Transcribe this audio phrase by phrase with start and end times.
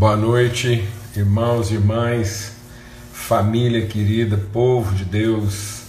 [0.00, 0.82] Boa noite,
[1.14, 2.52] irmãos e irmãs,
[3.12, 5.82] família querida, povo de Deus,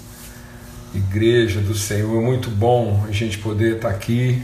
[0.94, 2.22] igreja do Senhor.
[2.22, 4.44] Muito bom a gente poder estar aqui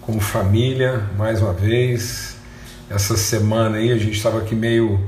[0.00, 2.38] como família mais uma vez.
[2.88, 4.98] Essa semana aí a gente estava aqui meio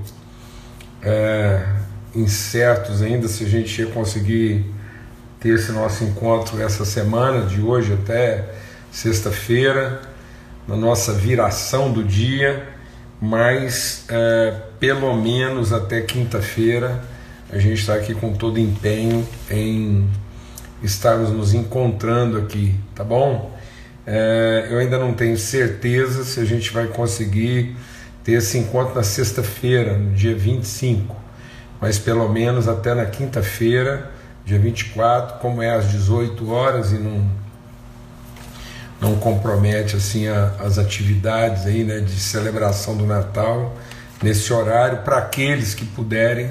[1.03, 1.67] é,
[2.15, 4.67] incertos ainda se a gente ia conseguir
[5.41, 8.53] ter esse nosso encontro essa semana, de hoje até
[8.93, 10.03] sexta-feira,
[10.67, 12.77] na nossa viração do dia
[13.21, 17.03] mas é, pelo menos até quinta-feira
[17.51, 20.09] a gente está aqui com todo empenho em
[20.83, 23.57] estarmos nos encontrando aqui, tá bom?
[24.07, 27.75] É, eu ainda não tenho certeza se a gente vai conseguir
[28.23, 31.17] ter esse encontro na sexta-feira, no dia 25,
[31.81, 34.11] mas pelo menos até na quinta-feira,
[34.45, 37.27] dia 24, como é às 18 horas e não
[39.01, 43.77] não compromete assim a, as atividades aí, né, de celebração do Natal
[44.23, 46.51] nesse horário para aqueles que puderem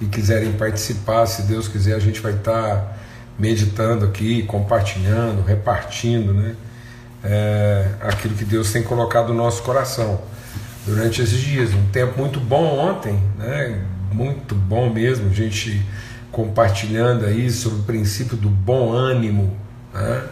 [0.00, 2.92] e quiserem participar, se Deus quiser, a gente vai estar tá
[3.38, 6.54] meditando aqui, compartilhando, repartindo, né,
[7.22, 10.20] é, aquilo que Deus tem colocado no nosso coração
[10.86, 11.72] durante esses dias.
[11.72, 15.84] Um tempo muito bom ontem, né, muito bom mesmo, a gente
[16.32, 19.56] compartilhando aí sobre o princípio do bom ânimo,
[19.92, 20.24] né,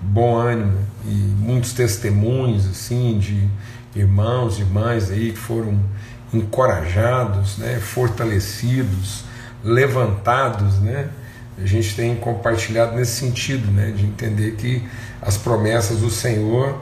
[0.00, 3.48] bom ânimo e muitos testemunhos assim de
[3.94, 5.78] irmãos e irmãs aí que foram
[6.32, 9.24] encorajados, né, fortalecidos,
[9.64, 11.08] levantados, né?
[11.58, 14.82] A gente tem compartilhado nesse sentido, né, de entender que
[15.20, 16.80] as promessas do Senhor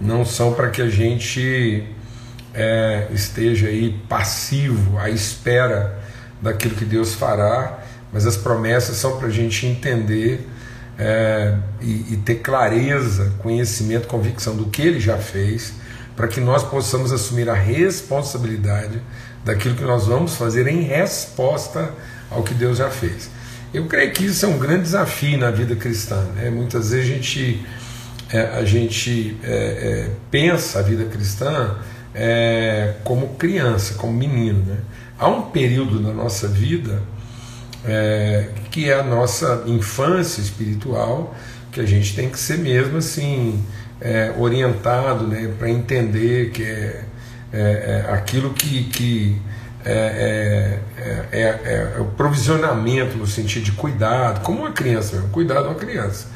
[0.00, 1.84] não são para que a gente
[2.52, 5.98] é, esteja aí passivo à espera
[6.42, 7.78] daquilo que Deus fará,
[8.12, 10.49] mas as promessas são para a gente entender
[11.00, 15.72] é, e, e ter clareza, conhecimento, convicção do que ele já fez,
[16.14, 19.00] para que nós possamos assumir a responsabilidade
[19.42, 21.90] daquilo que nós vamos fazer em resposta
[22.30, 23.30] ao que Deus já fez.
[23.72, 26.22] Eu creio que isso é um grande desafio na vida cristã.
[26.34, 26.50] Né?
[26.50, 27.66] Muitas vezes a gente,
[28.30, 31.76] é, a gente é, é, pensa a vida cristã
[32.14, 34.62] é, como criança, como menino.
[34.66, 34.76] Né?
[35.18, 37.00] Há um período na nossa vida
[37.84, 41.34] é, que é a nossa infância espiritual,
[41.72, 43.64] que a gente tem que ser mesmo assim
[44.00, 47.04] é, orientado né, para entender que é,
[47.52, 49.42] é, é, aquilo que, que
[49.84, 50.78] é,
[51.32, 56.28] é, é, o provisionamento no sentido de cuidado, como uma criança mesmo, cuidado uma criança.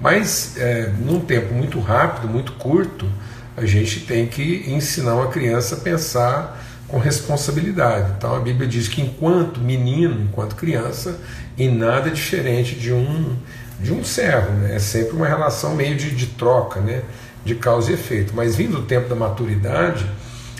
[0.00, 0.56] Mas
[0.98, 3.06] num tempo muito rápido, muito curto,
[3.54, 6.58] a gente tem que ensinar uma criança a pensar
[6.90, 8.12] com responsabilidade.
[8.18, 11.18] Então a Bíblia diz que enquanto menino, enquanto criança,
[11.56, 13.36] e nada diferente de um
[13.78, 14.76] de um servo, né?
[14.76, 17.02] é sempre uma relação meio de, de troca, né?
[17.42, 18.34] de causa e efeito.
[18.36, 20.04] Mas vindo o tempo da maturidade,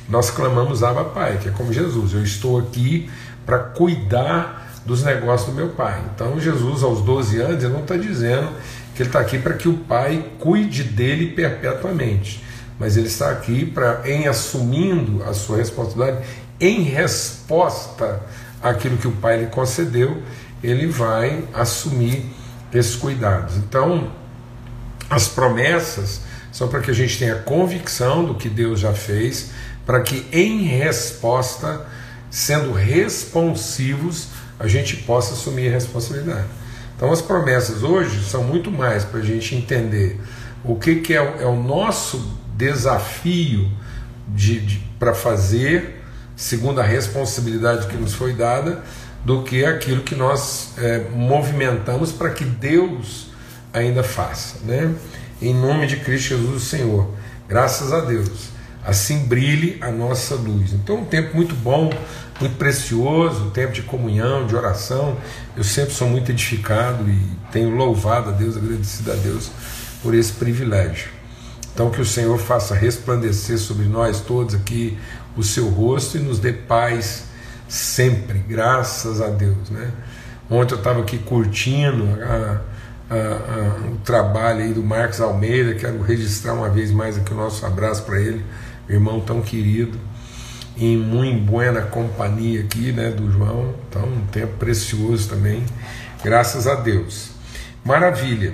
[0.09, 3.11] nós clamamos Abba Pai, que é como Jesus, eu estou aqui
[3.45, 6.03] para cuidar dos negócios do meu pai.
[6.15, 8.49] Então Jesus, aos 12 anos, ele não está dizendo
[8.95, 12.43] que ele está aqui para que o pai cuide dele perpetuamente
[12.81, 16.27] mas ele está aqui para, em assumindo a sua responsabilidade,
[16.59, 18.23] em resposta
[18.63, 20.23] àquilo que o Pai lhe concedeu,
[20.63, 22.25] ele vai assumir
[22.73, 23.57] esses cuidados.
[23.59, 24.11] Então,
[25.11, 29.51] as promessas são para que a gente tenha convicção do que Deus já fez,
[29.85, 31.87] para que em resposta,
[32.31, 36.47] sendo responsivos, a gente possa assumir a responsabilidade.
[36.97, 40.19] Então, as promessas hoje são muito mais para a gente entender
[40.65, 43.71] o que, que é, é o nosso desafio
[44.29, 46.03] de, de para fazer,
[46.37, 48.83] segundo a responsabilidade que nos foi dada,
[49.25, 53.29] do que aquilo que nós é, movimentamos para que Deus
[53.73, 54.59] ainda faça.
[54.65, 54.95] Né?
[55.41, 57.11] Em nome de Cristo Jesus, o Senhor.
[57.49, 58.51] Graças a Deus.
[58.85, 60.73] Assim brilhe a nossa luz.
[60.73, 61.91] Então, um tempo muito bom,
[62.41, 65.17] muito precioso, um tempo de comunhão, de oração.
[65.57, 67.21] Eu sempre sou muito edificado e
[67.53, 69.51] tenho louvado a Deus, agradecido a Deus
[70.03, 71.20] por esse privilégio.
[71.73, 74.99] Então, que o Senhor faça resplandecer sobre nós todos aqui
[75.37, 77.25] o seu rosto e nos dê paz
[77.69, 79.71] sempre, graças a Deus.
[79.71, 79.91] Né?
[80.51, 82.61] Ontem eu estava aqui curtindo a,
[83.09, 87.37] a, a, o trabalho aí do Marcos Almeida, quero registrar uma vez mais aqui o
[87.37, 88.45] nosso abraço para ele,
[88.89, 89.97] irmão tão querido,
[90.77, 95.65] em muito buena companhia aqui né, do João, então um tempo precioso também,
[96.25, 97.31] graças a Deus.
[97.85, 98.53] Maravilha.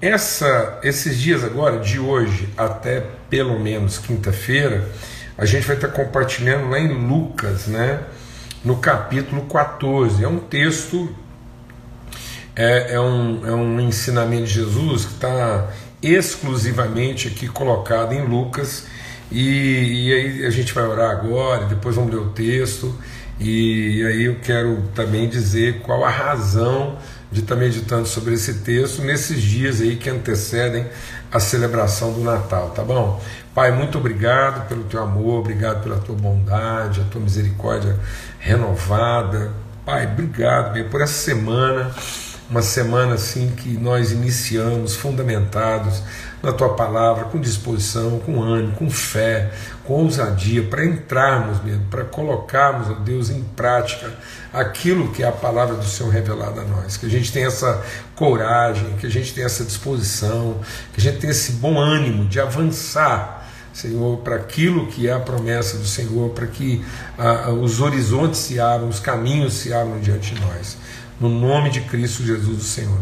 [0.00, 4.86] Essa, esses dias agora, de hoje até pelo menos quinta-feira,
[5.38, 8.00] a gente vai estar compartilhando lá em Lucas, né?
[8.62, 10.22] No capítulo 14.
[10.22, 11.08] É um texto,
[12.54, 15.70] é, é, um, é um ensinamento de Jesus que está
[16.02, 18.86] exclusivamente aqui colocado em Lucas
[19.32, 22.94] E, e aí a gente vai orar agora, depois vamos ler o texto,
[23.40, 26.98] e aí eu quero também dizer qual a razão
[27.30, 30.86] de estar meditando sobre esse texto nesses dias aí que antecedem
[31.30, 33.20] a celebração do Natal, tá bom?
[33.54, 37.98] Pai, muito obrigado pelo teu amor, obrigado pela tua bondade, a tua misericórdia
[38.38, 39.50] renovada.
[39.84, 41.90] Pai, obrigado meu, por essa semana,
[42.50, 46.02] uma semana assim que nós iniciamos fundamentados
[46.42, 49.50] na tua palavra, com disposição, com ânimo, com fé,
[49.86, 54.12] com ousadia, para entrarmos mesmo, para colocarmos, ó Deus, em prática
[54.52, 56.96] aquilo que é a palavra do Senhor revelada a nós.
[56.96, 57.82] Que a gente tenha essa
[58.14, 60.60] coragem, que a gente tenha essa disposição,
[60.92, 63.48] que a gente tenha esse bom ânimo de avançar.
[63.72, 66.82] Senhor, para aquilo que é a promessa do Senhor, para que
[67.60, 70.78] os horizontes se abram, os caminhos se abram diante de nós.
[71.20, 73.00] No nome de Cristo Jesus, o Senhor.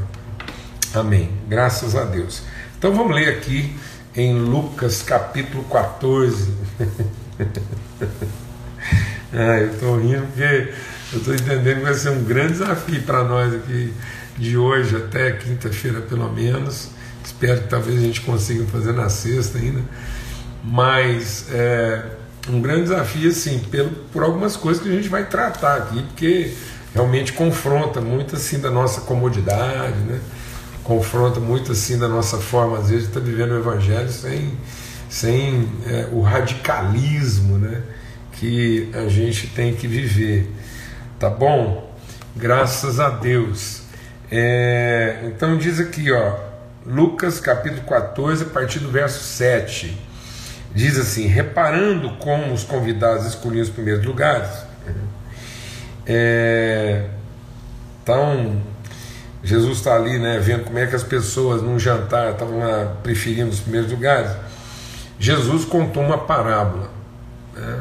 [0.93, 1.31] Amém.
[1.49, 2.43] Graças a Deus.
[2.77, 3.77] Então vamos ler aqui
[4.17, 6.53] em Lucas capítulo 14.
[9.33, 10.73] ah, eu estou rindo porque
[11.13, 13.93] eu estou entendendo que vai ser um grande desafio para nós aqui
[14.37, 16.91] de hoje até quinta-feira pelo menos.
[17.25, 19.81] Espero que talvez a gente consiga fazer na sexta ainda.
[20.63, 22.05] Mas é
[22.49, 26.53] um grande desafio, assim, pelo, por algumas coisas que a gente vai tratar aqui, porque
[26.95, 30.21] realmente confronta muito assim da nossa comodidade, né?
[30.83, 34.53] confronta muito assim da nossa forma, às vezes, de estar tá vivendo o Evangelho sem,
[35.15, 37.83] sem é, o radicalismo né,
[38.33, 40.53] que a gente tem que viver.
[41.21, 41.89] Tá bom?
[42.35, 43.83] Graças a Deus.
[44.29, 46.37] É, então diz aqui, ó,
[46.85, 49.97] Lucas capítulo 14, a partir do verso 7.
[50.75, 54.51] Diz assim: reparando como os convidados escolhiam os primeiros lugares.
[56.05, 57.05] É,
[58.03, 58.61] então,
[59.45, 62.61] Jesus está ali, né, vendo como é que as pessoas num jantar estavam
[63.05, 64.33] preferindo os primeiros lugares.
[65.19, 66.91] Jesus contou uma parábola.
[67.55, 67.81] Né?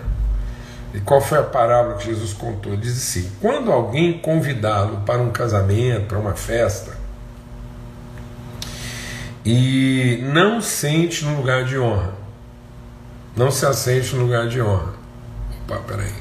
[0.93, 2.73] E qual foi a parábola que Jesus contou?
[2.73, 6.95] Ele diz assim: quando alguém convidá-lo para um casamento, para uma festa,
[9.45, 12.13] e não sente no lugar de honra,
[13.35, 14.93] não se assente no lugar de honra.
[15.63, 16.13] Opa, peraí.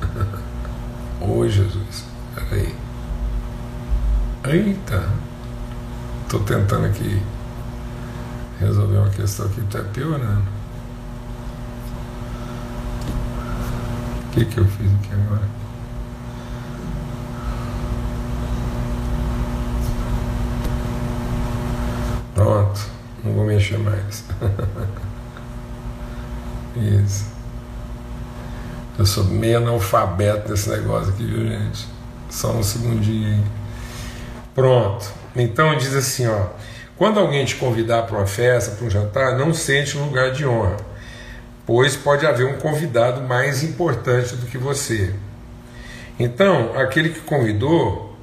[1.20, 2.04] Oi, Jesus,
[2.34, 2.74] peraí.
[4.48, 5.10] Eita!
[6.24, 7.20] Estou tentando aqui
[8.60, 10.44] resolver uma questão que está piorando.
[14.26, 15.48] O que, que eu fiz aqui agora?
[22.34, 22.80] Pronto,
[23.24, 24.24] não vou mexer mais.
[26.76, 27.26] Isso.
[28.98, 31.88] Eu sou meio analfabeto desse negócio aqui, viu, gente?
[32.28, 33.44] Só um segundinho aí.
[34.54, 35.06] Pronto.
[35.34, 36.46] Então diz assim, ó.
[37.00, 40.44] Quando alguém te convidar para uma festa, para um jantar, não sente um lugar de
[40.44, 40.76] honra,
[41.64, 45.10] pois pode haver um convidado mais importante do que você.
[46.18, 48.14] Então, aquele que convidou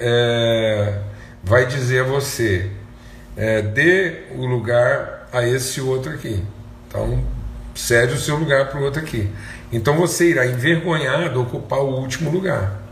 [0.00, 0.98] é,
[1.44, 2.68] vai dizer a você:
[3.36, 6.42] é, dê o lugar a esse outro aqui.
[6.88, 7.22] Então,
[7.72, 9.30] cede o seu lugar para o outro aqui.
[9.70, 12.82] Então você irá envergonhado ocupar o último lugar.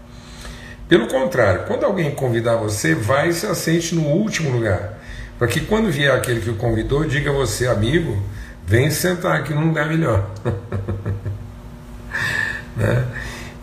[0.88, 4.95] Pelo contrário, quando alguém convidar você, vai e se assente no último lugar.
[5.38, 8.23] Para que quando vier aquele que o convidou, diga a você, amigo,
[8.67, 10.31] vem sentar aqui num lugar melhor.
[12.76, 13.07] né?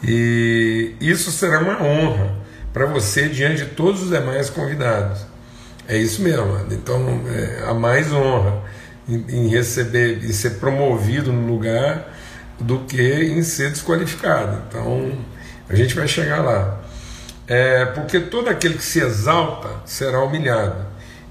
[0.04, 2.36] E isso será uma honra
[2.74, 5.26] para você diante de todos os demais convidados.
[5.88, 6.66] É isso mesmo.
[6.72, 8.62] Então, é, a mais honra
[9.08, 12.14] em, em receber e ser promovido no lugar
[12.60, 14.64] do que em ser desqualificado.
[14.68, 15.18] Então,
[15.70, 16.82] a gente vai chegar lá.
[17.48, 20.78] É, porque todo aquele que se exalta será humilhado,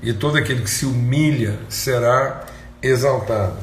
[0.03, 2.45] e todo aquele que se humilha será
[2.83, 3.57] exaltado.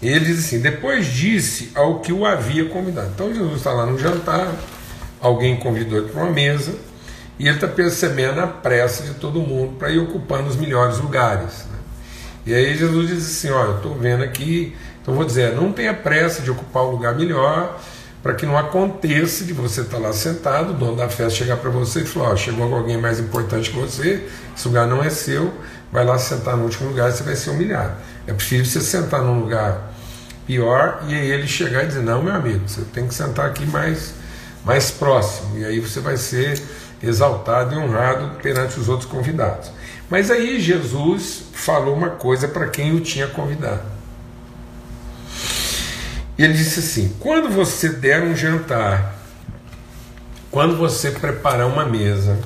[0.00, 3.10] ele diz assim: depois disse ao que o havia convidado.
[3.14, 4.52] Então Jesus está lá no jantar,
[5.20, 6.74] alguém convidou ele para uma mesa,
[7.38, 11.66] e ele está percebendo a pressa de todo mundo para ir ocupando os melhores lugares.
[11.70, 11.78] Né?
[12.46, 16.42] E aí Jesus diz assim: Olha, estou vendo aqui, então vou dizer, não tenha pressa
[16.42, 17.80] de ocupar o lugar melhor
[18.22, 21.56] para que não aconteça de você estar tá lá sentado, o dono da festa chegar
[21.56, 24.26] para você e falar: ó, chegou alguém mais importante que você,
[24.56, 25.52] esse lugar não é seu,
[25.90, 27.94] vai lá sentar no último lugar e você vai ser humilhado.
[28.26, 29.92] É possível você sentar num lugar
[30.46, 34.14] pior e ele chegar e dizer: não, meu amigo, você tem que sentar aqui mais,
[34.64, 36.62] mais próximo, e aí você vai ser
[37.02, 39.72] exaltado e honrado perante os outros convidados.
[40.08, 43.91] Mas aí Jesus falou uma coisa para quem o tinha convidado.
[46.38, 49.14] Ele disse assim: quando você der um jantar,
[50.50, 52.38] quando você preparar uma mesa,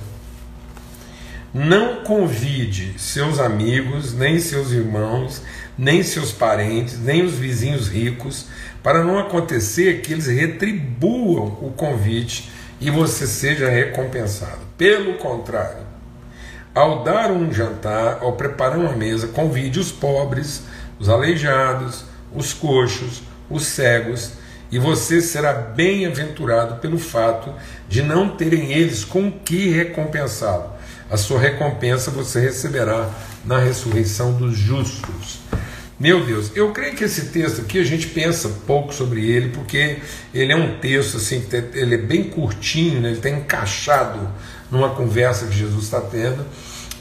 [1.52, 5.42] não convide seus amigos, nem seus irmãos,
[5.78, 8.46] nem seus parentes, nem os vizinhos ricos,
[8.82, 12.50] para não acontecer que eles retribuam o convite
[12.80, 14.60] e você seja recompensado.
[14.76, 15.86] Pelo contrário,
[16.74, 20.62] ao dar um jantar, ao preparar uma mesa, convide os pobres,
[20.98, 24.32] os aleijados, os coxos, os cegos,
[24.70, 27.52] e você será bem-aventurado pelo fato
[27.88, 30.74] de não terem eles com que recompensá-lo.
[31.08, 33.08] A sua recompensa você receberá
[33.44, 35.38] na ressurreição dos justos.
[35.98, 39.96] Meu Deus, eu creio que esse texto aqui a gente pensa pouco sobre ele, porque
[40.34, 43.08] ele é um texto assim, ele é bem curtinho, né?
[43.08, 44.28] ele está encaixado
[44.70, 46.44] numa conversa que Jesus está tendo,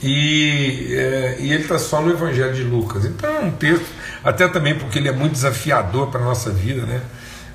[0.01, 3.03] e, é, e ele está só no Evangelho de Lucas.
[3.03, 3.85] Então é um texto,
[4.25, 7.01] até também porque ele é muito desafiador para a nossa vida, né?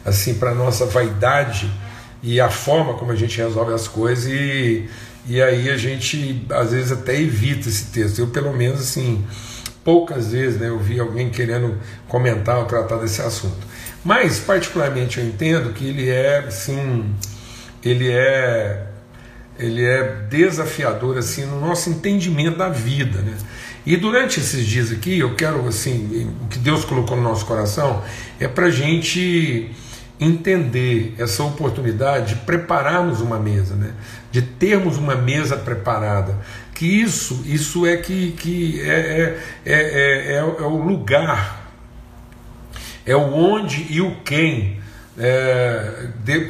[0.05, 1.71] assim, para a nossa vaidade
[2.23, 4.89] e a forma como a gente resolve as coisas, e,
[5.27, 8.19] e aí a gente às vezes até evita esse texto.
[8.19, 9.25] Eu, pelo menos, assim
[9.83, 13.67] poucas vezes né, eu vi alguém querendo comentar ou tratar desse assunto.
[14.05, 17.15] Mas, particularmente, eu entendo que ele é, sim,
[17.83, 18.87] ele é,
[19.59, 23.37] ele é desafiador assim no nosso entendimento da vida, né?
[23.85, 28.03] E durante esses dias aqui, eu quero, assim, o que Deus colocou no nosso coração
[28.39, 29.71] é para a gente
[30.21, 33.95] entender essa oportunidade de prepararmos uma mesa, né?
[34.31, 36.37] de termos uma mesa preparada,
[36.75, 41.73] que isso, isso é que, que é, é, é, é, o lugar,
[43.07, 44.79] é o onde e o quem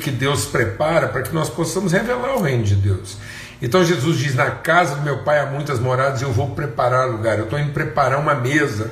[0.01, 3.17] que Deus prepara para que nós possamos revelar o reino de Deus.
[3.63, 7.39] Então Jesus diz: Na casa do meu pai há muitas moradas, eu vou preparar lugar.
[7.39, 8.91] Eu estou indo preparar uma mesa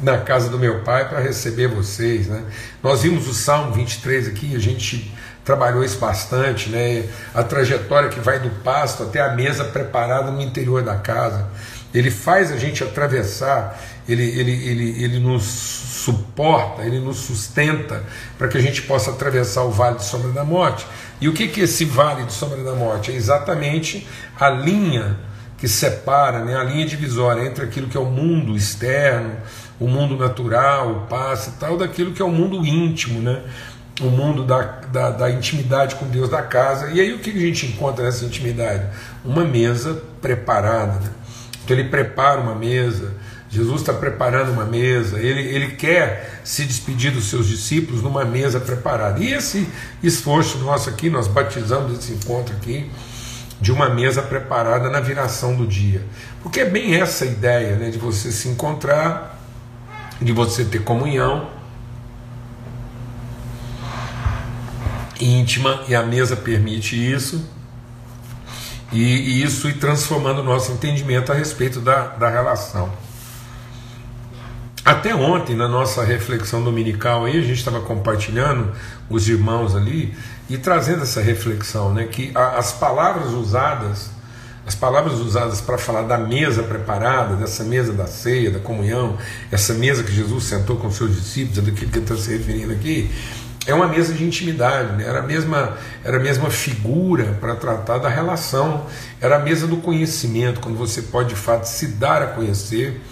[0.00, 2.26] na casa do meu pai para receber vocês.
[2.26, 2.42] Né?
[2.82, 5.12] Nós vimos o Salmo 23 aqui, a gente
[5.44, 7.04] trabalhou isso bastante, né?
[7.34, 11.46] a trajetória que vai do pasto até a mesa preparada no interior da casa.
[11.92, 18.02] Ele faz a gente atravessar, ele, ele, ele, ele nos suporta, ele nos sustenta
[18.36, 20.84] para que a gente possa atravessar o vale de sombra da morte.
[21.20, 23.12] E o que, que esse vale de sombra da morte?
[23.12, 24.06] É exatamente
[24.38, 25.16] a linha
[25.56, 29.34] que separa, né, a linha divisória entre aquilo que é o mundo externo,
[29.78, 33.42] o mundo natural, o passe e tal, daquilo que é o mundo íntimo, né?
[34.00, 34.60] o mundo da,
[34.92, 36.90] da, da, intimidade com Deus da casa.
[36.90, 38.84] E aí o que a gente encontra nessa intimidade?
[39.24, 40.98] Uma mesa preparada.
[40.98, 41.10] Né?
[41.64, 43.14] Então ele prepara uma mesa,
[43.54, 48.58] Jesus está preparando uma mesa, ele, ele quer se despedir dos seus discípulos numa mesa
[48.58, 49.22] preparada.
[49.22, 49.68] E esse
[50.02, 52.90] esforço nosso aqui, nós batizamos esse encontro aqui
[53.60, 56.04] de uma mesa preparada na viração do dia.
[56.42, 59.40] Porque é bem essa ideia né, de você se encontrar,
[60.20, 61.48] de você ter comunhão
[65.20, 67.48] íntima e a mesa permite isso.
[68.92, 73.03] E, e isso ir transformando o nosso entendimento a respeito da, da relação.
[75.04, 78.72] Até ontem, na nossa reflexão dominical, aí, a gente estava compartilhando
[79.10, 80.14] os irmãos ali
[80.48, 84.08] e trazendo essa reflexão, né, que a, as palavras usadas,
[84.66, 89.18] as palavras usadas para falar da mesa preparada, dessa mesa da ceia, da comunhão,
[89.52, 92.72] essa mesa que Jesus sentou com seus discípulos, é daquilo que ele está se referindo
[92.72, 93.10] aqui,
[93.66, 95.06] é uma mesa de intimidade, né?
[95.06, 98.86] era, a mesma, era a mesma figura para tratar da relação,
[99.20, 103.02] era a mesa do conhecimento, quando você pode de fato se dar a conhecer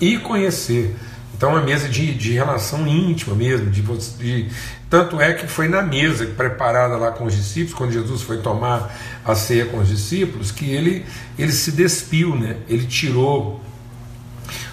[0.00, 0.96] e conhecer.
[1.40, 4.50] Então, é uma mesa de, de relação íntima mesmo, de, de,
[4.90, 8.94] tanto é que foi na mesa preparada lá com os discípulos, quando Jesus foi tomar
[9.24, 11.06] a ceia com os discípulos, que ele,
[11.38, 12.58] ele se despiu, né?
[12.68, 13.58] ele tirou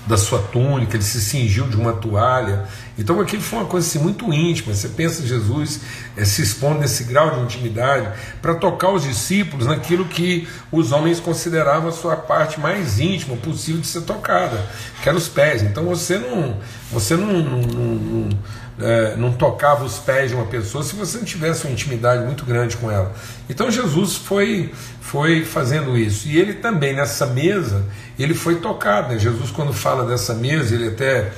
[0.08, 2.66] da sua túnica, ele se cingiu de uma toalha.
[2.98, 4.74] Então aquilo foi uma coisa assim, muito íntima.
[4.74, 5.82] Você pensa Jesus
[6.16, 8.10] é, se expondo nesse grau de intimidade
[8.42, 13.82] para tocar os discípulos naquilo que os homens consideravam a sua parte mais íntima possível
[13.82, 14.66] de ser tocada,
[15.04, 15.62] que era os pés.
[15.62, 16.58] Então você não,
[16.92, 18.30] você não, não, não,
[18.80, 22.46] é, não tocava os pés de uma pessoa se você não tivesse uma intimidade muito
[22.46, 23.12] grande com ela.
[23.50, 26.28] Então Jesus foi, foi fazendo isso.
[26.28, 27.84] E ele também, nessa mesa,
[28.18, 29.14] ele foi tocado.
[29.14, 29.20] Né?
[29.20, 31.32] Jesus, quando fala dessa mesa, ele até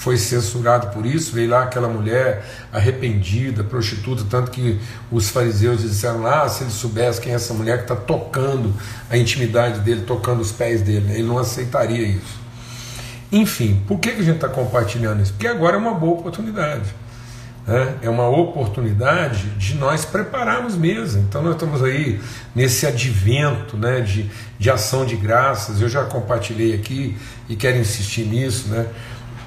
[0.00, 1.32] foi censurado por isso.
[1.32, 4.80] Veio lá aquela mulher arrependida, prostituta, tanto que
[5.12, 8.74] os fariseus disseram lá: ah, se ele soubesse quem é essa mulher que está tocando
[9.10, 12.39] a intimidade dele, tocando os pés dele, ele não aceitaria isso.
[13.32, 15.32] Enfim, por que, que a gente está compartilhando isso?
[15.32, 16.94] Porque agora é uma boa oportunidade.
[17.66, 17.94] Né?
[18.02, 21.22] É uma oportunidade de nós prepararmos mesmo.
[21.22, 22.20] Então nós estamos aí
[22.54, 25.80] nesse advento né, de, de ação de graças.
[25.80, 27.16] Eu já compartilhei aqui
[27.48, 28.68] e quero insistir nisso.
[28.68, 28.86] Né?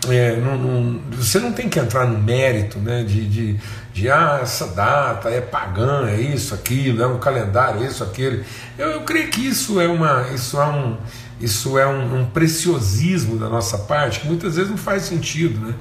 [0.09, 3.59] É, não, não, você não tem que entrar no mérito né, de, de,
[3.93, 8.43] de ah, essa data é pagã, é isso, aquilo, é um calendário, é isso, aquele.
[8.77, 10.27] Eu, eu creio que isso é uma.
[10.33, 10.97] Isso é um
[11.43, 15.59] isso é um, um, preciosismo da nossa parte que muitas vezes não faz sentido.
[15.59, 15.73] Né?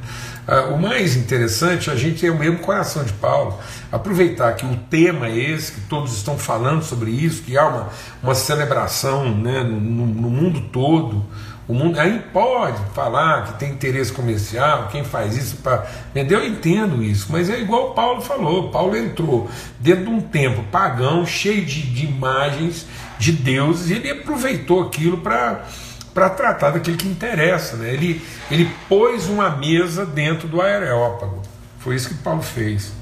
[0.47, 3.59] Ah, o mais interessante é a gente ter o mesmo coração de Paulo,
[3.91, 7.89] aproveitar que o tema é esse, que todos estão falando sobre isso, que há uma,
[8.23, 11.25] uma celebração né, no, no mundo todo.
[11.69, 16.45] O mundo aí pode falar que tem interesse comercial, quem faz isso para vender, eu
[16.45, 18.69] entendo isso, mas é igual Paulo falou.
[18.71, 22.85] Paulo entrou dentro de um tempo pagão, cheio de, de imagens
[23.23, 25.65] de deuses, e ele aproveitou aquilo para
[26.13, 27.75] para tratar daquilo que interessa.
[27.77, 27.95] Né?
[27.95, 31.41] Ele, ele pôs uma mesa dentro do aerópago.
[31.79, 32.93] Foi isso que Paulo fez.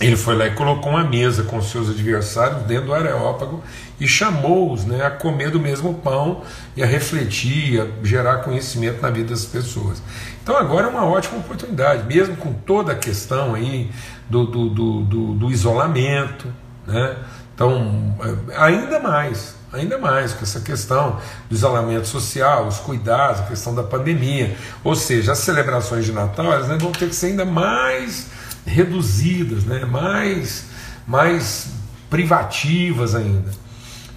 [0.00, 3.62] Ele foi lá e colocou uma mesa com seus adversários dentro do areópago
[4.00, 6.42] e chamou-os né, a comer do mesmo pão
[6.76, 10.02] e a refletir, a gerar conhecimento na vida das pessoas.
[10.42, 13.88] Então agora é uma ótima oportunidade, mesmo com toda a questão aí
[14.28, 16.46] do, do, do, do, do isolamento,
[16.88, 17.16] né?
[17.58, 18.14] Então,
[18.56, 21.18] ainda mais, ainda mais com essa questão
[21.50, 24.56] do isolamento social, os cuidados, a questão da pandemia.
[24.84, 28.28] Ou seja, as celebrações de Natal elas vão ter que ser ainda mais
[28.64, 29.84] reduzidas, né?
[29.84, 30.66] mais,
[31.04, 31.70] mais
[32.08, 33.50] privativas ainda.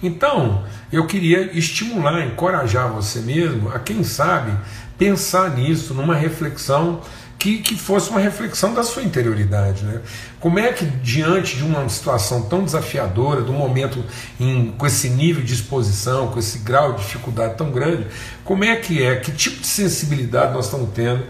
[0.00, 4.56] Então, eu queria estimular, encorajar você mesmo a, quem sabe,
[4.96, 7.00] pensar nisso, numa reflexão
[7.42, 9.84] que, que fosse uma reflexão da sua interioridade.
[9.84, 10.00] Né?
[10.38, 14.04] Como é que, diante de uma situação tão desafiadora, de um momento
[14.38, 18.06] em, com esse nível de exposição, com esse grau de dificuldade tão grande,
[18.44, 21.24] como é que é, que tipo de sensibilidade nós estamos tendo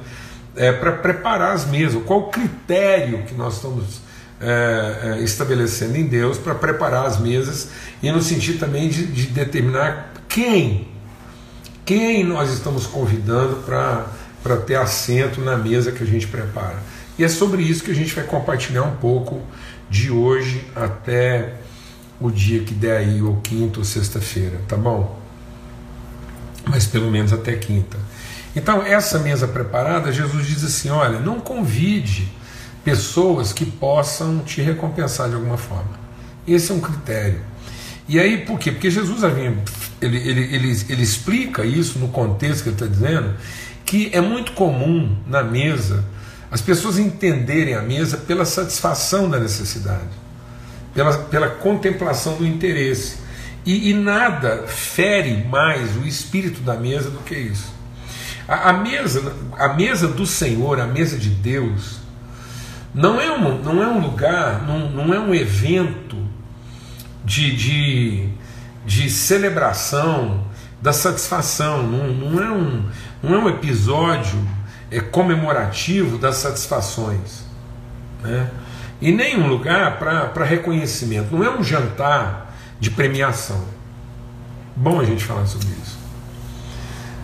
[0.55, 4.03] é, para preparar as mesas, qual o critério que nós estamos
[4.39, 7.71] é, é, estabelecendo em Deus para preparar as mesas
[8.03, 10.89] e no sentido também de, de determinar quem,
[11.87, 14.21] quem nós estamos convidando para
[14.57, 16.77] ter assento na mesa que a gente prepara.
[17.19, 19.41] E é sobre isso que a gente vai compartilhar um pouco
[19.89, 21.55] de hoje até
[22.21, 25.21] o dia que der aí, ou quinta ou sexta-feira, tá bom?
[26.65, 27.99] Mas pelo menos até quinta.
[28.55, 32.31] Então, essa mesa preparada, Jesus diz assim: olha, não convide
[32.85, 36.01] pessoas que possam te recompensar de alguma forma.
[36.47, 37.41] Esse é um critério.
[38.09, 38.73] E aí, por quê?
[38.73, 43.35] Porque Jesus ele, ele, ele, ele explica isso no contexto que ele está dizendo,
[43.93, 46.03] que é muito comum na mesa
[46.51, 50.09] as pessoas entenderem a mesa pela satisfação da necessidade,
[50.95, 53.19] pela, pela contemplação do interesse.
[53.67, 57.71] E, e nada fere mais o espírito da mesa do que isso.
[58.49, 61.99] A, a, mesa, a mesa do Senhor, a mesa de Deus,
[62.95, 66.17] não é um, não é um lugar, não, não é um evento
[67.27, 68.29] de, de,
[68.87, 70.51] de celebração
[70.83, 72.85] da satisfação, não, não, é um,
[73.23, 74.39] não é um episódio
[74.91, 77.45] é, comemorativo das satisfações.
[78.23, 78.51] Né?
[79.01, 83.65] E nem um lugar para reconhecimento, não é um jantar de premiação.
[84.75, 85.99] Bom a gente falar sobre isso.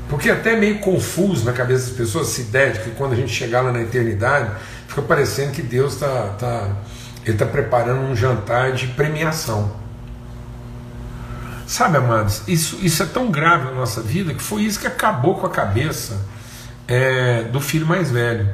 [0.09, 3.17] Porque é até meio confuso na cabeça das pessoas essa ideia de que quando a
[3.17, 4.51] gente chegar lá na eternidade,
[4.87, 6.77] fica parecendo que Deus está tá,
[7.25, 9.78] ele tá preparando um jantar de premiação.
[11.69, 15.37] Sabe, amados, isso, isso é tão grave na nossa vida que foi isso que acabou
[15.37, 16.27] com a cabeça
[16.89, 18.49] é, do filho mais velho.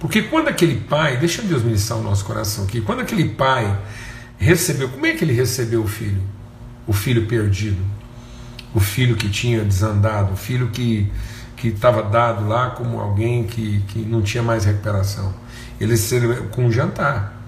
[0.00, 3.78] Porque quando aquele pai, deixa Deus ministrar o nosso coração aqui, quando aquele pai
[4.36, 6.20] recebeu, como é que ele recebeu o filho?
[6.86, 7.80] O filho perdido
[8.74, 11.10] o filho que tinha desandado, o filho que
[11.56, 15.32] que estava dado lá como alguém que, que não tinha mais recuperação.
[15.80, 15.94] Ele
[16.50, 17.40] com um jantar.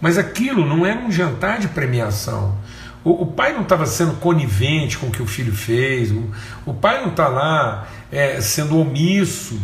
[0.00, 2.58] Mas aquilo não era um jantar de premiação.
[3.04, 6.30] O, o pai não estava sendo conivente com o que o filho fez, o,
[6.66, 9.60] o pai não está lá é, sendo omisso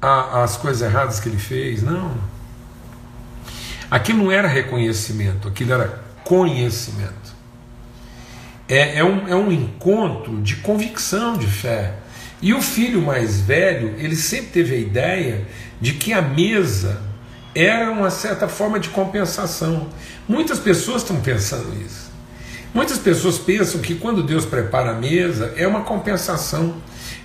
[0.00, 2.14] às coisas erradas que ele fez, não.
[3.90, 7.24] Aquilo não era reconhecimento, aquilo era conhecimento
[8.68, 11.94] é, é, um, é um encontro de convicção de fé.
[12.40, 15.46] E o filho mais velho, ele sempre teve a ideia
[15.80, 17.00] de que a mesa
[17.54, 19.88] era uma certa forma de compensação.
[20.28, 22.03] Muitas pessoas estão pensando isso.
[22.74, 26.74] Muitas pessoas pensam que quando Deus prepara a mesa é uma compensação,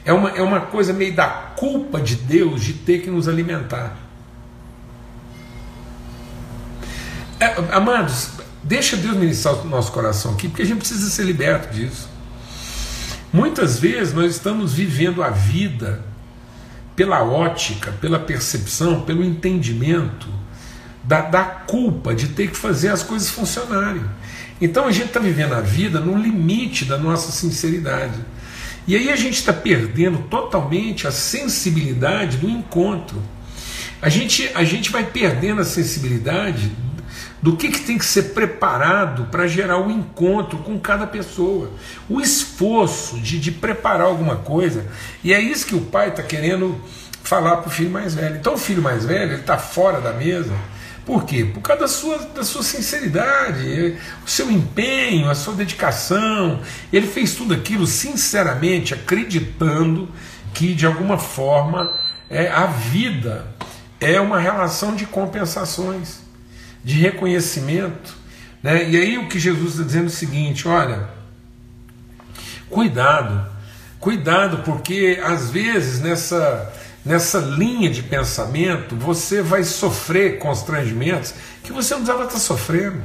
[0.06, 3.98] é uma, é uma coisa meio da culpa de Deus de ter que nos alimentar.
[7.40, 8.32] É, amados,
[8.64, 12.10] Deixa Deus ministrar o nosso coração aqui, porque a gente precisa ser liberto disso.
[13.32, 16.04] Muitas vezes nós estamos vivendo a vida
[16.96, 20.28] pela ótica, pela percepção, pelo entendimento
[21.04, 24.04] da, da culpa de ter que fazer as coisas funcionarem.
[24.62, 28.20] Então a gente está vivendo a vida no limite da nossa sinceridade.
[28.88, 33.22] E aí a gente está perdendo totalmente a sensibilidade do encontro.
[34.02, 36.72] A gente, a gente vai perdendo a sensibilidade
[37.42, 41.72] do que, que tem que ser preparado para gerar o um encontro com cada pessoa,
[42.10, 44.86] o esforço de, de preparar alguma coisa,
[45.24, 46.80] e é isso que o pai está querendo
[47.24, 48.36] falar para o filho mais velho.
[48.36, 50.54] Então o filho mais velho está fora da mesa,
[51.10, 51.44] por quê?
[51.44, 56.62] Por causa da sua, da sua sinceridade, o seu empenho, a sua dedicação.
[56.94, 60.08] Ele fez tudo aquilo sinceramente, acreditando
[60.54, 61.92] que de alguma forma
[62.30, 63.48] é, a vida
[64.00, 66.20] é uma relação de compensações
[66.84, 68.16] de reconhecimento.
[68.62, 68.88] Né?
[68.92, 71.10] E aí o que Jesus está dizendo é o seguinte: olha,
[72.70, 73.48] cuidado,
[74.00, 76.72] cuidado, porque às vezes nessa,
[77.06, 81.34] nessa linha de pensamento você vai sofrer constrangimentos
[81.64, 83.02] que você não estar sofrendo.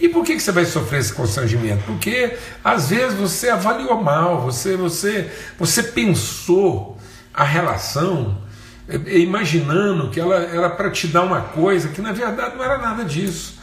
[0.00, 1.84] E por que, que você vai sofrer esse constrangimento?
[1.84, 6.98] Porque às vezes você avaliou mal, você, você, você pensou
[7.32, 8.38] a relação
[8.88, 12.78] é, imaginando que ela era para te dar uma coisa que na verdade não era
[12.78, 13.58] nada disso.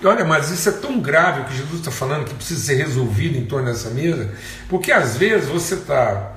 [0.00, 2.74] E olha, mas isso é tão grave o que Jesus está falando que precisa ser
[2.74, 4.32] resolvido em torno dessa mesa,
[4.68, 6.32] porque às vezes você está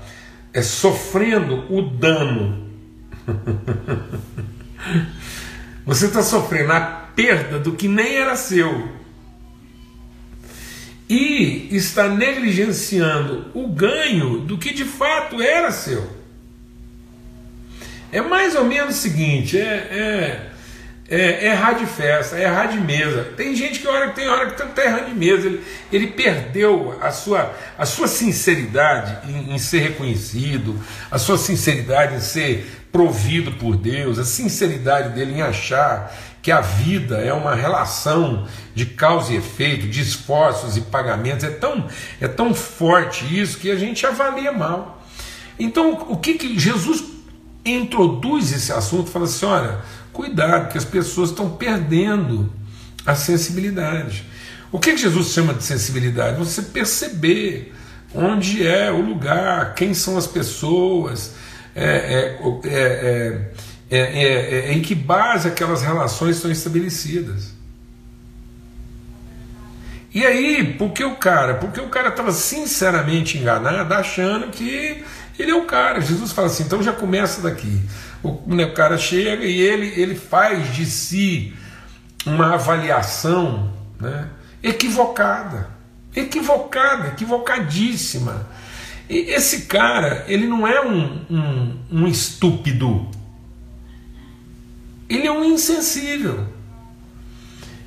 [0.54, 2.67] é, sofrendo o dano,
[5.86, 8.98] você está sofrendo a perda do que nem era seu,
[11.10, 16.18] e está negligenciando o ganho do que de fato era seu.
[18.12, 20.52] É mais ou menos o seguinte: é,
[21.10, 23.24] é, é, é errar de festa, é errar de mesa.
[23.38, 25.48] Tem gente que hora, tem hora que está errando de mesa.
[25.48, 32.16] Ele, ele perdeu a sua, a sua sinceridade em, em ser reconhecido, a sua sinceridade
[32.16, 37.54] em ser provido por Deus, a sinceridade dele em achar que a vida é uma
[37.54, 41.44] relação de causa e efeito, de esforços e pagamentos.
[41.44, 41.88] É tão,
[42.22, 45.04] é tão forte isso que a gente avalia mal.
[45.60, 47.04] Então, o que, que Jesus
[47.66, 49.80] introduz esse assunto, fala assim: olha,
[50.14, 52.52] cuidado, que as pessoas estão perdendo
[53.06, 54.24] a sensibilidade.
[54.72, 56.38] O que, que Jesus chama de sensibilidade?
[56.38, 57.74] Você perceber
[58.14, 61.36] onde é o lugar, quem são as pessoas,
[61.86, 63.48] é,
[63.90, 67.54] é, é, em que base aquelas relações estão estabelecidas.
[70.14, 71.54] E aí, por que o cara?
[71.56, 75.04] Porque o cara estava sinceramente enganado, achando que
[75.38, 76.02] ele é o cara.
[76.02, 77.82] Jesus fala assim, então já começa daqui.
[78.24, 81.54] O, né, o cara chega e ele, ele faz de si
[82.26, 84.28] uma avaliação né,
[84.64, 85.70] equivocada.
[86.16, 88.48] Equivocada, equivocadíssima.
[89.10, 93.08] E esse cara, ele não é um, um, um estúpido.
[95.08, 96.46] Ele é um insensível.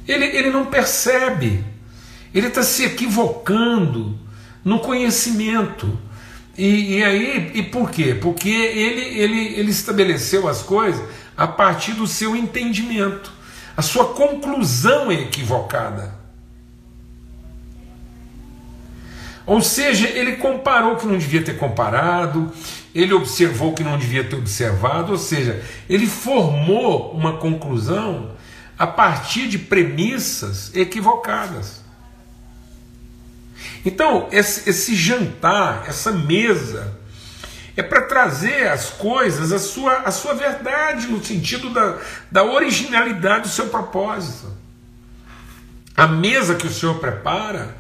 [0.09, 1.63] Ele, ele não percebe.
[2.35, 4.19] Ele está se equivocando
[4.65, 5.99] no conhecimento.
[6.57, 8.15] E, e, aí, e por quê?
[8.15, 11.03] Porque ele, ele, ele estabeleceu as coisas
[11.37, 13.33] a partir do seu entendimento.
[13.77, 16.20] A sua conclusão é equivocada.
[19.51, 22.53] Ou seja, ele comparou que não devia ter comparado,
[22.95, 28.31] ele observou que não devia ter observado, ou seja, ele formou uma conclusão
[28.79, 31.83] a partir de premissas equivocadas.
[33.85, 36.97] Então, esse, esse jantar, essa mesa,
[37.77, 41.99] é para trazer as coisas, a sua, a sua verdade, no sentido da,
[42.31, 44.47] da originalidade do seu propósito.
[45.97, 47.80] A mesa que o Senhor prepara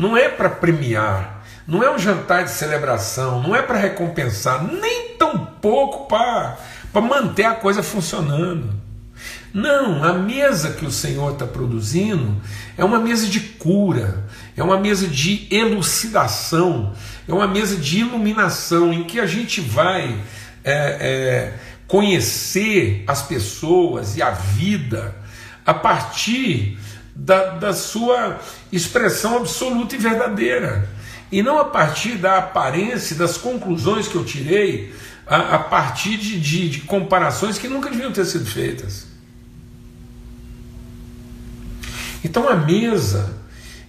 [0.00, 5.14] não é para premiar, não é um jantar de celebração, não é para recompensar, nem
[5.18, 6.56] tão pouco para
[6.94, 8.80] manter a coisa funcionando.
[9.52, 12.40] Não, a mesa que o Senhor está produzindo
[12.78, 14.24] é uma mesa de cura,
[14.56, 16.94] é uma mesa de elucidação,
[17.28, 20.18] é uma mesa de iluminação em que a gente vai
[20.64, 21.54] é, é,
[21.86, 25.14] conhecer as pessoas e a vida
[25.66, 26.78] a partir
[27.20, 28.40] da, da sua
[28.72, 30.88] expressão absoluta e verdadeira,
[31.30, 34.92] e não a partir da aparência, das conclusões que eu tirei,
[35.26, 39.06] a, a partir de, de, de comparações que nunca deviam ter sido feitas.
[42.24, 43.36] Então a mesa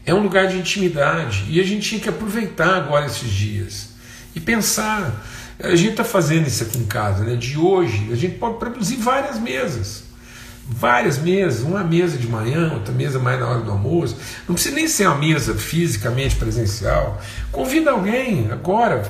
[0.05, 3.89] é um lugar de intimidade e a gente tinha que aproveitar agora esses dias
[4.35, 5.25] e pensar.
[5.57, 7.35] A gente está fazendo isso aqui em casa, né?
[7.35, 10.10] De hoje, a gente pode produzir várias mesas.
[10.73, 14.15] Várias mesas, uma mesa de manhã, outra mesa mais na hora do almoço.
[14.47, 17.21] Não precisa nem ser uma mesa fisicamente presencial.
[17.51, 19.03] Convida alguém agora,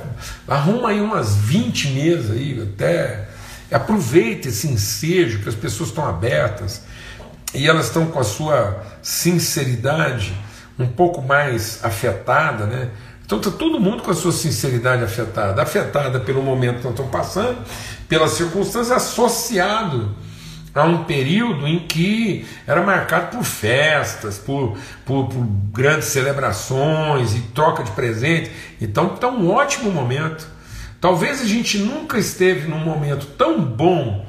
[0.48, 3.30] arruma aí umas 20 mesas aí, até.
[3.72, 6.82] Aproveite esse ensejo que as pessoas estão abertas
[7.54, 10.34] e elas estão com a sua sinceridade
[10.80, 12.90] um pouco mais afetada, né?
[13.24, 17.12] Então está todo mundo com a sua sinceridade afetada, afetada pelo momento que nós estamos
[17.12, 17.60] passando,
[18.10, 20.14] pelas circunstâncias, associado
[20.74, 27.42] a um período em que era marcado por festas, por, por, por grandes celebrações e
[27.54, 28.52] troca de presente.
[28.80, 30.48] Então está um ótimo momento.
[31.00, 34.26] Talvez a gente nunca esteve num momento tão bom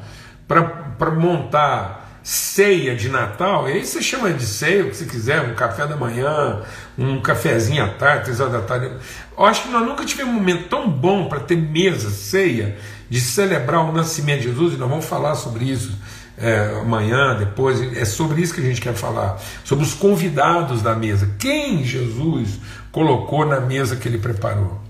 [0.48, 5.40] para montar ceia de Natal, e aí você chama de ceia o que você quiser,
[5.40, 6.62] um café da manhã,
[6.96, 8.92] um cafezinho à tarde, três horas da tarde.
[9.36, 12.78] Eu acho que nós nunca tivemos um momento tão bom para ter mesa, ceia,
[13.10, 15.98] de celebrar o nascimento de Jesus, e nós vamos falar sobre isso
[16.36, 20.94] é, amanhã, depois, é sobre isso que a gente quer falar, sobre os convidados da
[20.94, 21.30] mesa.
[21.38, 22.58] Quem Jesus
[22.90, 24.80] colocou na mesa que ele preparou.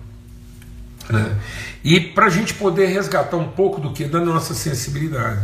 [1.09, 1.37] Né?
[1.85, 4.05] E para a gente poder resgatar um pouco do que?
[4.05, 5.41] Da nossa sensibilidade.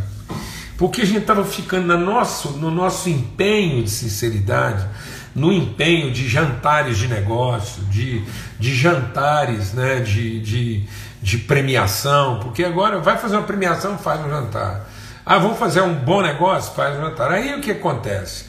[0.76, 4.86] Porque a gente estava ficando no nosso, no nosso empenho de sinceridade,
[5.34, 8.22] no empenho de jantares de negócio, de,
[8.58, 10.84] de jantares né, de, de,
[11.20, 14.87] de premiação, porque agora vai fazer uma premiação, faz um jantar.
[15.30, 17.30] Ah, vamos fazer um bom negócio, faz um jantar.
[17.30, 18.46] Aí o que acontece?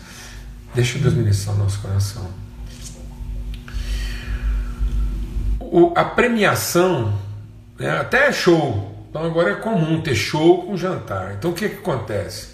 [0.73, 2.25] Deixa Deus ministrar o nosso coração.
[5.59, 7.13] O, a premiação,
[7.77, 11.33] né, até é show, então agora é comum ter show com jantar.
[11.37, 12.51] Então o que, que acontece?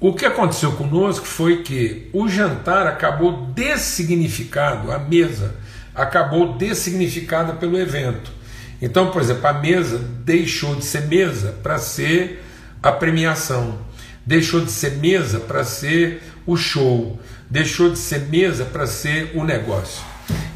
[0.00, 5.56] O que aconteceu conosco foi que o jantar acabou dessignificado, a mesa
[5.94, 8.32] acabou dessignificada pelo evento.
[8.80, 12.42] Então, por exemplo, a mesa deixou de ser mesa para ser
[12.82, 13.78] a premiação,
[14.26, 17.18] deixou de ser mesa para ser o show,
[17.48, 20.02] deixou de ser mesa para ser o negócio,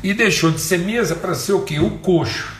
[0.02, 1.78] e deixou de ser mesa para ser o que?
[1.78, 2.52] O coxo.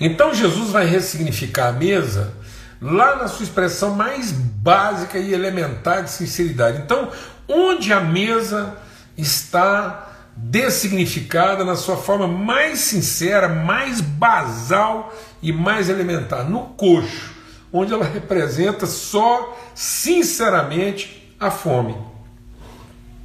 [0.00, 2.32] Então Jesus vai ressignificar a mesa
[2.80, 6.78] lá na sua expressão mais básica e elementar de sinceridade.
[6.78, 7.10] Então,
[7.46, 8.74] onde a mesa
[9.16, 17.30] está dessignificada na sua forma mais sincera, mais basal e mais elementar, no coxo,
[17.72, 21.96] onde ela representa só sinceramente a fome.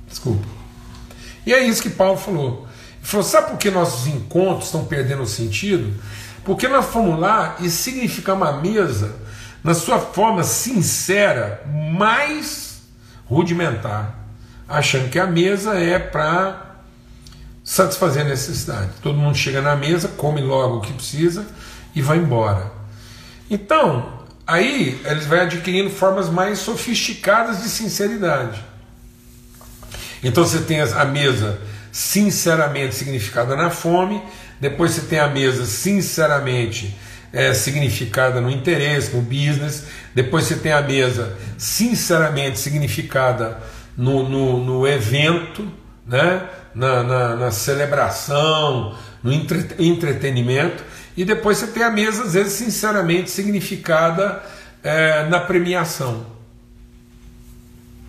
[0.08, 0.45] Desculpa.
[1.45, 2.67] E é isso que Paulo falou.
[2.97, 5.93] Ele falou: sabe por que nossos encontros estão perdendo sentido?
[6.43, 9.15] Porque nós fomos lá e significamos a mesa
[9.63, 12.84] na sua forma sincera, mais
[13.25, 14.15] rudimentar,
[14.69, 16.75] achando que a mesa é para
[17.63, 18.91] satisfazer a necessidade.
[19.01, 21.47] Todo mundo chega na mesa, come logo o que precisa
[21.95, 22.71] e vai embora.
[23.49, 28.63] Então, aí eles vão adquirindo formas mais sofisticadas de sinceridade.
[30.23, 31.60] Então você tem a mesa
[31.91, 34.21] sinceramente significada na fome,
[34.60, 36.95] depois você tem a mesa, sinceramente,
[37.31, 39.86] é, significada no interesse, no business.
[40.13, 43.60] Depois você tem a mesa, sinceramente, significada
[43.97, 45.67] no, no, no evento,
[46.08, 46.49] né?
[46.73, 50.84] na, na, na celebração, no entre, entretenimento.
[51.15, 54.43] E depois você tem a mesa, às vezes, sinceramente, significada
[54.84, 56.25] é, na premiação.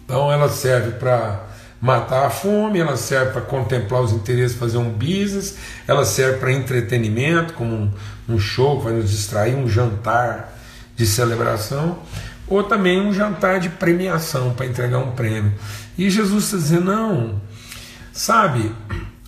[0.05, 1.47] Então ela serve para
[1.81, 6.53] matar a fome, ela serve para contemplar os interesses, fazer um business, ela serve para
[6.53, 7.91] entretenimento, como um,
[8.29, 10.53] um show que vai nos distrair, um jantar
[10.97, 11.99] de celebração,
[12.49, 15.53] ou também um jantar de premiação, para entregar um prêmio.
[15.99, 17.41] E Jesus está dizendo: não,
[18.13, 18.73] sabe,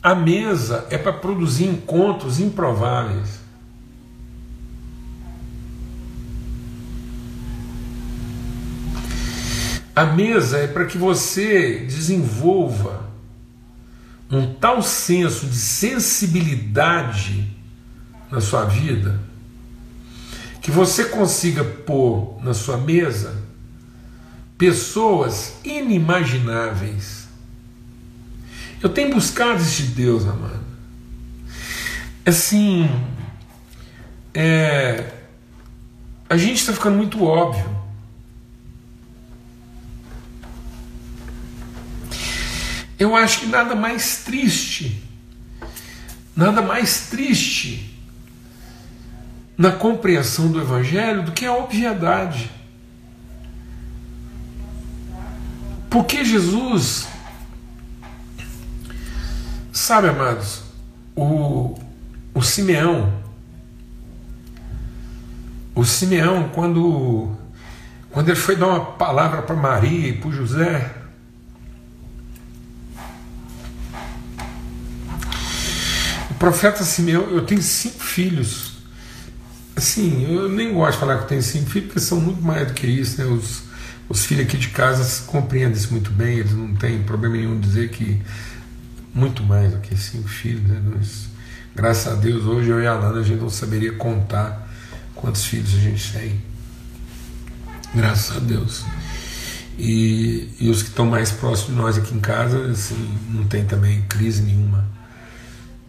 [0.02, 3.37] a mesa é para produzir encontros improváveis.
[9.98, 13.10] A mesa é para que você desenvolva
[14.30, 17.44] um tal senso de sensibilidade
[18.30, 19.18] na sua vida
[20.62, 23.42] que você consiga pôr na sua mesa
[24.56, 27.26] pessoas inimagináveis.
[28.80, 30.60] Eu tenho buscado esse Deus, amado.
[32.24, 32.88] Assim,
[34.32, 35.12] é,
[36.30, 37.77] a gente está ficando muito óbvio.
[42.98, 45.02] Eu acho que nada mais triste,
[46.34, 47.96] nada mais triste
[49.56, 52.50] na compreensão do Evangelho do que a obviedade.
[55.88, 57.06] Porque Jesus,
[59.72, 60.62] sabe, amados,
[61.16, 61.78] o,
[62.34, 63.12] o Simeão,
[65.74, 67.30] o Simeão, quando,
[68.10, 70.97] quando ele foi dar uma palavra para Maria e para José,
[76.38, 78.72] profeta Simeão, eu tenho cinco filhos.
[79.76, 82.66] Assim, eu nem gosto de falar que eu tenho cinco filhos, porque são muito mais
[82.66, 83.28] do que isso, né?
[83.28, 83.62] Os,
[84.08, 87.90] os filhos aqui de casa compreendem isso muito bem, eles não têm problema nenhum dizer
[87.90, 88.20] que
[89.14, 90.80] muito mais do que cinco filhos, né?
[90.84, 91.28] Nós,
[91.74, 94.68] graças a Deus, hoje eu e a a gente não saberia contar
[95.14, 96.40] quantos filhos a gente tem.
[97.94, 98.84] Graças a Deus.
[99.78, 103.64] E, e os que estão mais próximos de nós aqui em casa, assim, não tem
[103.64, 104.97] também crise nenhuma.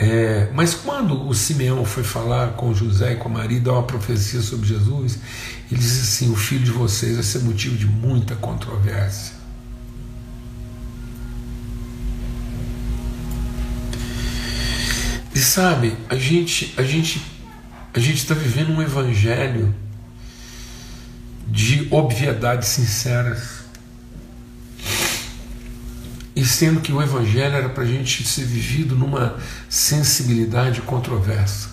[0.01, 4.39] É, mas quando o Simeão foi falar com José e com Maria, dar uma profecia
[4.39, 5.19] sobre Jesus,
[5.69, 9.33] ele disse assim: O filho de vocês vai ser motivo de muita controvérsia.
[15.35, 17.21] E sabe, a gente, a gente,
[17.93, 19.75] a gente está vivendo um evangelho
[21.45, 23.58] de obviedades sinceras.
[26.39, 29.35] E sendo que o Evangelho era para a gente ser vivido numa
[29.67, 31.71] sensibilidade controversa.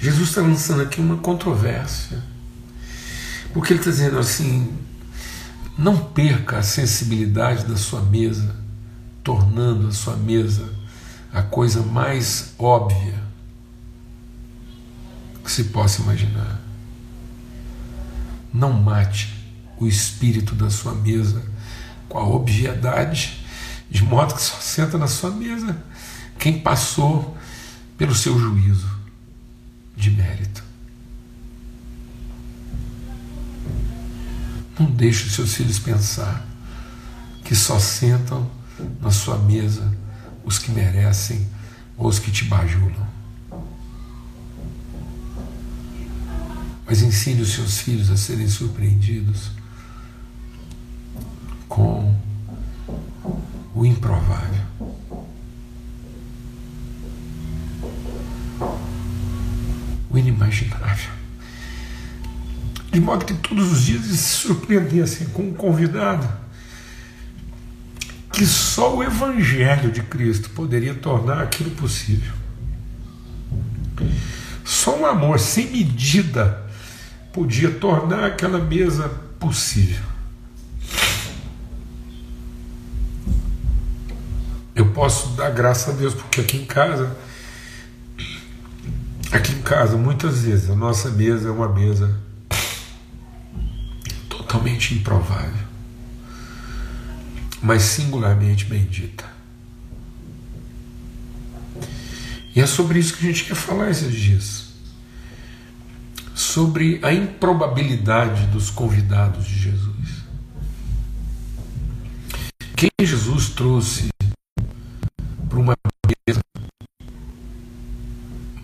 [0.00, 2.18] Jesus está lançando aqui uma controvérsia.
[3.52, 4.74] Porque ele está dizendo assim:
[5.76, 8.56] não perca a sensibilidade da sua mesa,
[9.22, 10.66] tornando a sua mesa
[11.30, 13.22] a coisa mais óbvia
[15.44, 16.58] que se possa imaginar.
[18.50, 19.46] Não mate
[19.78, 21.54] o espírito da sua mesa
[22.08, 23.44] com a obviedade,
[23.90, 25.76] de modo que só senta na sua mesa
[26.38, 27.36] quem passou
[27.96, 28.90] pelo seu juízo
[29.96, 30.62] de mérito.
[34.78, 36.46] Não deixe os seus filhos pensar
[37.44, 38.50] que só sentam
[39.00, 39.90] na sua mesa
[40.44, 41.48] os que merecem
[41.96, 43.06] ou os que te bajulam.
[46.86, 49.55] Mas ensine os seus filhos a serem surpreendidos
[51.68, 52.14] com
[53.74, 54.64] o improvável.
[60.10, 61.10] O inimaginável.
[62.90, 66.26] De modo que todos os dias eles se surpreendessem com um convidado
[68.36, 72.34] que só o Evangelho de Cristo poderia tornar aquilo possível.
[74.62, 76.66] Só um amor sem medida
[77.32, 79.08] podia tornar aquela mesa
[79.40, 80.15] possível.
[84.96, 87.14] Posso dar graças a Deus, porque aqui em casa,
[89.30, 92.18] aqui em casa, muitas vezes, a nossa mesa é uma mesa
[94.26, 95.66] totalmente improvável,
[97.60, 99.26] mas singularmente bendita.
[102.54, 104.68] E é sobre isso que a gente quer falar esses dias.
[106.34, 110.24] Sobre a improbabilidade dos convidados de Jesus.
[112.74, 114.15] Quem Jesus trouxe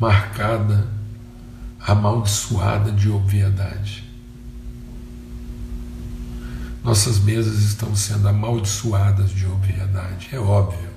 [0.03, 0.89] marcada,
[1.79, 4.03] amaldiçoada de obviedade.
[6.83, 10.31] Nossas mesas estão sendo amaldiçoadas de obviedade.
[10.33, 10.91] É óbvio.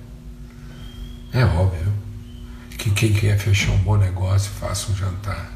[1.32, 1.92] É óbvio
[2.76, 5.52] que quem quer fechar um bom negócio faça um jantar.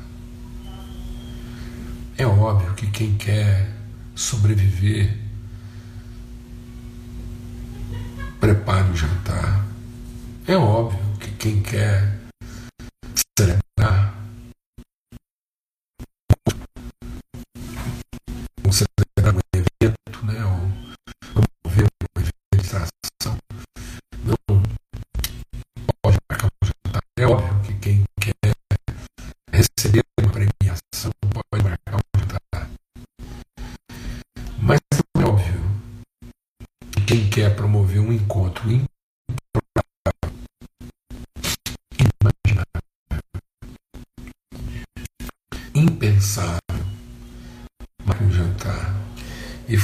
[2.17, 3.69] É óbvio que quem quer
[4.15, 5.19] sobreviver
[8.39, 9.67] prepare o jantar.
[10.47, 12.20] É óbvio que quem quer
[13.41, 14.20] celebrar ou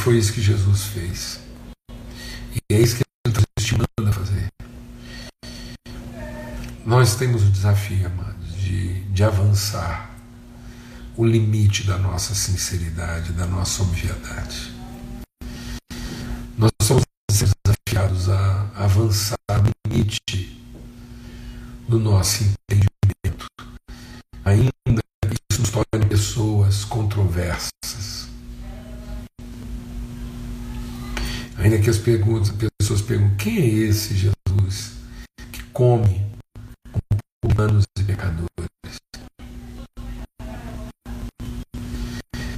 [0.07, 1.41] foi isso que Jesus fez.
[1.91, 4.47] E é isso que ele nos estimando a fazer.
[6.85, 10.15] Nós temos o desafio, amados, de, de avançar
[11.17, 14.73] o limite da nossa sinceridade, da nossa obviedade.
[16.57, 20.63] Nós somos desafiados a avançar o limite
[21.89, 23.47] do nosso entendimento,
[24.45, 24.71] ainda
[25.73, 27.76] torne pessoas controversas.
[31.59, 34.93] Ainda que as, perguntas, as pessoas perguntam: quem é esse Jesus
[35.53, 36.27] que come
[36.93, 38.49] com humanos e pecadores?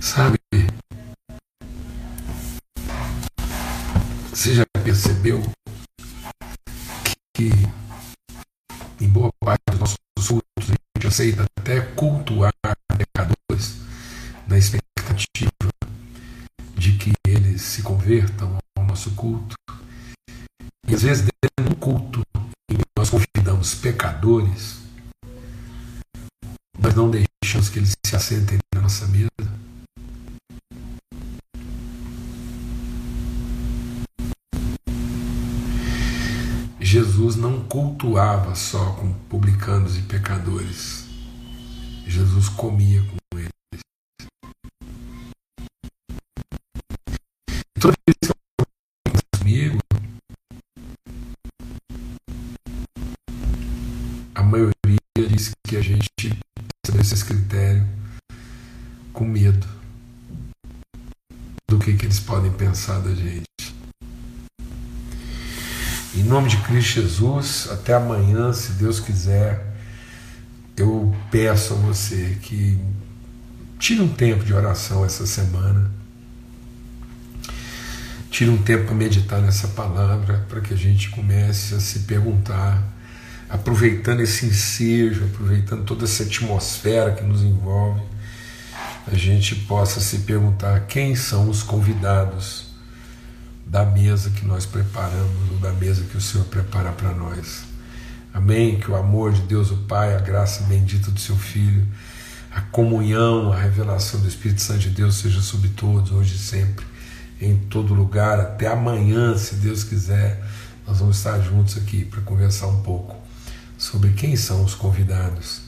[0.01, 0.39] Sabe?
[4.33, 5.43] Você já percebeu
[7.35, 7.51] que,
[9.01, 9.97] em boa parte dos nossos
[10.27, 12.53] cultos, a gente aceita até cultuar
[26.99, 29.29] não deixamos que eles se assentem na nossa mesa.
[36.81, 41.07] Jesus não cultuava só com publicanos e pecadores.
[42.05, 43.53] Jesus comia com eles.
[47.79, 49.79] Toda vez que comigo,
[54.35, 54.73] a maioria
[55.29, 56.48] diz que a gente
[56.89, 57.87] recebe esse critério
[59.13, 59.67] com medo
[61.69, 63.45] do que, que eles podem pensar da gente.
[66.15, 69.77] Em nome de Cristo Jesus, até amanhã, se Deus quiser,
[70.77, 72.79] eu peço a você que
[73.79, 75.91] tire um tempo de oração essa semana.
[78.31, 82.83] Tire um tempo para meditar nessa palavra, para que a gente comece a se perguntar,
[83.49, 88.03] aproveitando esse ensejo, aproveitando toda essa atmosfera que nos envolve,
[89.07, 92.67] a gente possa se perguntar quem são os convidados
[93.65, 97.65] da mesa que nós preparamos, ou da mesa que o Senhor prepara para nós.
[98.33, 98.79] Amém?
[98.79, 101.87] Que o amor de Deus, o Pai, a graça bendita do Seu Filho,
[102.51, 106.85] a comunhão, a revelação do Espírito Santo de Deus seja sobre todos, hoje e sempre,
[107.41, 108.41] em todo lugar.
[108.41, 110.43] Até amanhã, se Deus quiser,
[110.87, 113.18] nós vamos estar juntos aqui para conversar um pouco
[113.79, 115.63] sobre quem são os convidados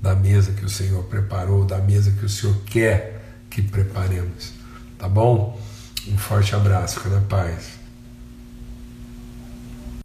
[0.00, 4.52] da mesa que o Senhor preparou, da mesa que o Senhor quer que preparemos.
[4.98, 5.60] Tá bom?
[6.08, 7.73] Um forte abraço, fica na paz.